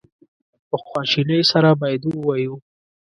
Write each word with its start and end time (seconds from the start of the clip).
په 0.69 0.75
خواشینی 0.85 1.39
سره 1.51 1.69
باید 1.81 2.01
ووایو. 2.05 2.55